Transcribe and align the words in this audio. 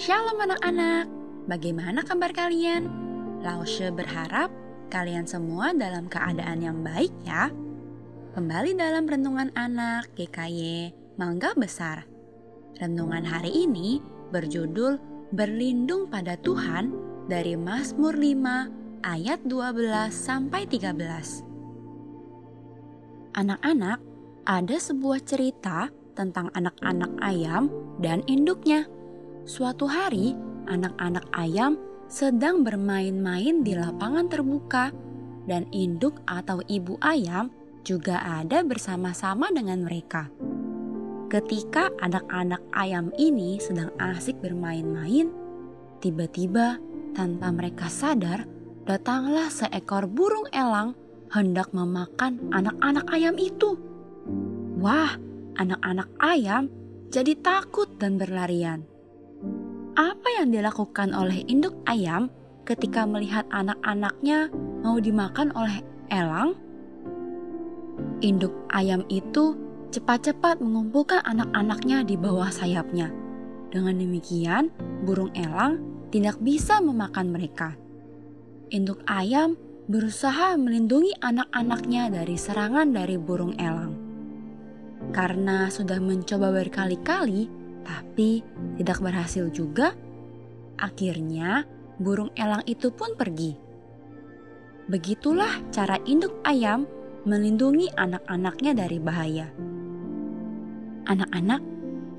Shalom 0.00 0.40
anak-anak, 0.40 1.12
bagaimana 1.44 2.00
kabar 2.00 2.32
kalian? 2.32 2.88
Laushe 3.44 3.92
berharap 3.92 4.48
kalian 4.88 5.28
semua 5.28 5.76
dalam 5.76 6.08
keadaan 6.08 6.64
yang 6.64 6.80
baik 6.80 7.12
ya. 7.20 7.52
Kembali 8.32 8.80
dalam 8.80 9.04
Renungan 9.04 9.52
Anak 9.52 10.08
GKY 10.16 10.96
Mangga 11.20 11.52
Besar. 11.52 12.08
Renungan 12.80 13.28
hari 13.28 13.52
ini 13.52 14.00
berjudul 14.32 14.96
Berlindung 15.36 16.08
pada 16.08 16.32
Tuhan 16.40 16.96
dari 17.28 17.60
Mazmur 17.60 18.16
5 18.16 19.04
ayat 19.04 19.44
12 19.44 20.16
sampai 20.16 20.64
13. 20.64 23.36
Anak-anak, 23.36 24.00
ada 24.48 24.76
sebuah 24.80 25.20
cerita 25.28 25.92
tentang 26.16 26.48
anak-anak 26.56 27.12
ayam 27.20 27.68
dan 28.00 28.24
induknya. 28.24 28.88
Suatu 29.48 29.88
hari, 29.88 30.36
anak-anak 30.68 31.24
ayam 31.32 31.80
sedang 32.10 32.60
bermain-main 32.66 33.64
di 33.64 33.72
lapangan 33.72 34.28
terbuka, 34.28 34.92
dan 35.48 35.64
induk 35.72 36.20
atau 36.28 36.60
ibu 36.68 37.00
ayam 37.00 37.48
juga 37.80 38.20
ada 38.20 38.60
bersama-sama 38.60 39.48
dengan 39.48 39.82
mereka. 39.86 40.28
Ketika 41.30 41.88
anak-anak 42.02 42.60
ayam 42.74 43.14
ini 43.16 43.62
sedang 43.62 43.94
asik 43.96 44.42
bermain-main, 44.42 45.30
tiba-tiba 46.02 46.76
tanpa 47.14 47.54
mereka 47.54 47.86
sadar, 47.86 48.44
datanglah 48.84 49.46
seekor 49.46 50.10
burung 50.10 50.50
elang 50.50 50.98
hendak 51.30 51.70
memakan 51.70 52.50
anak-anak 52.50 53.06
ayam 53.14 53.38
itu. 53.38 53.78
Wah, 54.82 55.14
anak-anak 55.56 56.10
ayam 56.18 56.66
jadi 57.14 57.38
takut 57.38 57.86
dan 58.02 58.18
berlarian. 58.18 58.89
Apa 60.00 60.40
yang 60.40 60.48
dilakukan 60.48 61.12
oleh 61.12 61.44
induk 61.44 61.76
ayam 61.84 62.32
ketika 62.64 63.04
melihat 63.04 63.44
anak-anaknya 63.52 64.48
mau 64.80 64.96
dimakan 64.96 65.52
oleh 65.52 65.84
elang? 66.08 66.56
Induk 68.24 68.48
ayam 68.72 69.04
itu 69.12 69.60
cepat-cepat 69.92 70.64
mengumpulkan 70.64 71.20
anak-anaknya 71.28 72.00
di 72.08 72.16
bawah 72.16 72.48
sayapnya. 72.48 73.12
Dengan 73.68 74.00
demikian, 74.00 74.72
burung 75.04 75.36
elang 75.36 75.84
tidak 76.08 76.40
bisa 76.40 76.80
memakan 76.80 77.28
mereka. 77.28 77.76
Induk 78.72 79.04
ayam 79.04 79.60
berusaha 79.84 80.56
melindungi 80.56 81.12
anak-anaknya 81.20 82.08
dari 82.08 82.40
serangan 82.40 82.88
dari 82.96 83.20
burung 83.20 83.52
elang. 83.60 83.92
Karena 85.12 85.68
sudah 85.68 86.00
mencoba 86.00 86.56
berkali-kali, 86.56 87.59
tapi 87.90 88.46
tidak 88.78 89.02
berhasil 89.02 89.50
juga, 89.50 89.98
akhirnya 90.78 91.66
burung 91.98 92.30
elang 92.38 92.62
itu 92.70 92.94
pun 92.94 93.18
pergi. 93.18 93.58
Begitulah 94.86 95.50
cara 95.74 95.98
induk 96.06 96.38
ayam 96.46 96.86
melindungi 97.26 97.90
anak-anaknya 97.98 98.72
dari 98.78 98.98
bahaya. 99.02 99.50
Anak-anak, 101.10 101.62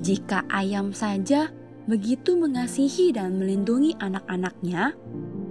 jika 0.00 0.48
ayam 0.48 0.96
saja 0.96 1.52
begitu 1.84 2.36
mengasihi 2.40 3.12
dan 3.12 3.36
melindungi 3.36 3.92
anak-anaknya, 4.00 4.96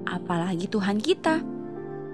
apalagi 0.10 0.66
Tuhan 0.66 0.98
kita 0.98 1.58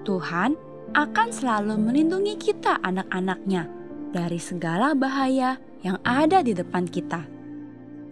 Tuhan 0.04 0.52
akan 0.92 1.28
selalu 1.32 1.80
melindungi 1.80 2.36
kita 2.36 2.78
anak-anaknya 2.84 3.66
dari 4.12 4.38
segala 4.38 4.92
bahaya 4.92 5.56
yang 5.80 5.98
ada 6.04 6.44
di 6.44 6.52
depan 6.54 6.84
kita. 6.86 7.33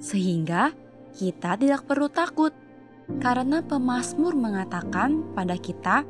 Sehingga 0.03 0.75
kita 1.15 1.55
tidak 1.55 1.87
perlu 1.87 2.11
takut 2.11 2.51
karena 3.23 3.63
pemazmur 3.63 4.35
mengatakan 4.35 5.23
pada 5.31 5.55
kita, 5.55 6.03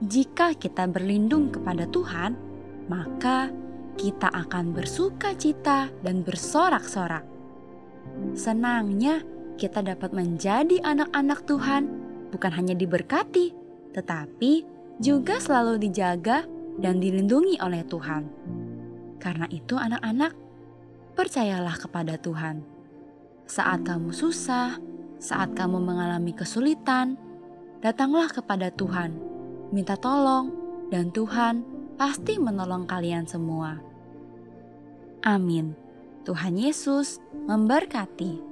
jika 0.00 0.56
kita 0.56 0.88
berlindung 0.88 1.52
kepada 1.52 1.84
Tuhan, 1.86 2.34
maka 2.88 3.52
kita 4.00 4.32
akan 4.32 4.72
bersuka 4.72 5.36
cita 5.36 5.92
dan 6.00 6.24
bersorak-sorak. 6.24 7.22
Senangnya 8.32 9.20
kita 9.60 9.84
dapat 9.84 10.16
menjadi 10.16 10.80
anak-anak 10.80 11.44
Tuhan, 11.44 11.82
bukan 12.32 12.52
hanya 12.56 12.74
diberkati, 12.74 13.52
tetapi 13.92 14.64
juga 14.98 15.36
selalu 15.38 15.76
dijaga 15.76 16.48
dan 16.80 16.98
dilindungi 16.98 17.60
oleh 17.60 17.84
Tuhan. 17.84 18.22
Karena 19.20 19.46
itu, 19.52 19.78
anak-anak, 19.78 20.32
percayalah 21.14 21.76
kepada 21.78 22.18
Tuhan. 22.18 22.71
Saat 23.52 23.84
kamu 23.84 24.16
susah, 24.16 24.80
saat 25.20 25.52
kamu 25.52 25.76
mengalami 25.76 26.32
kesulitan, 26.32 27.20
datanglah 27.84 28.32
kepada 28.32 28.72
Tuhan, 28.72 29.12
minta 29.68 29.92
tolong, 29.92 30.48
dan 30.88 31.12
Tuhan 31.12 31.60
pasti 32.00 32.40
menolong 32.40 32.88
kalian 32.88 33.28
semua. 33.28 33.76
Amin. 35.20 35.76
Tuhan 36.24 36.56
Yesus 36.56 37.20
memberkati. 37.44 38.51